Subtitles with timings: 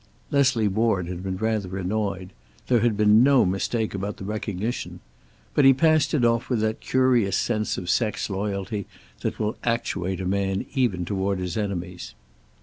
[0.31, 2.33] Leslie Ward had been rather annoyed.
[2.65, 4.99] There had been no mistake about the recognition.
[5.53, 8.87] But he passed it off with that curious sense of sex loyalty
[9.19, 12.15] that will actuate a man even toward his enemies.